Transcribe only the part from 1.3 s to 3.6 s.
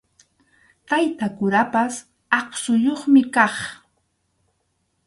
kurapas aqsuyuqmi kaq.